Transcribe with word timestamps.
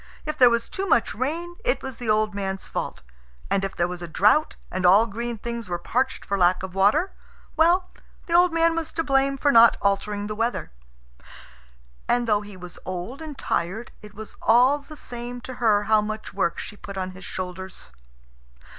If 0.25 0.35
there 0.35 0.49
was 0.49 0.67
too 0.67 0.87
much 0.87 1.13
rain, 1.13 1.57
it 1.63 1.83
was 1.83 1.97
the 1.97 2.09
old 2.09 2.33
man's 2.33 2.65
fault; 2.65 3.03
and 3.51 3.63
if 3.63 3.75
there 3.75 3.87
was 3.87 4.01
a 4.01 4.07
drought, 4.07 4.55
and 4.71 4.83
all 4.83 5.05
green 5.05 5.37
things 5.37 5.69
were 5.69 5.77
parched 5.77 6.25
for 6.25 6.39
lack 6.39 6.63
of 6.63 6.73
water, 6.73 7.11
well, 7.55 7.87
the 8.25 8.33
old 8.33 8.51
man 8.51 8.75
was 8.75 8.91
to 8.93 9.03
blame 9.03 9.37
for 9.37 9.51
not 9.51 9.77
altering 9.79 10.25
the 10.25 10.33
weather. 10.33 10.71
And 12.07 12.27
though 12.27 12.41
he 12.41 12.57
was 12.57 12.79
old 12.83 13.21
and 13.21 13.37
tired, 13.37 13.91
it 14.01 14.15
was 14.15 14.35
all 14.41 14.79
the 14.79 14.97
same 14.97 15.39
to 15.41 15.53
her 15.61 15.83
how 15.83 16.01
much 16.01 16.33
work 16.33 16.57
she 16.57 16.75
put 16.75 16.97
on 16.97 17.11
his 17.11 17.23
shoulders. 17.23 17.91